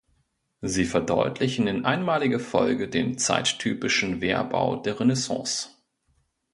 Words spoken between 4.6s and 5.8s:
der Renaissance.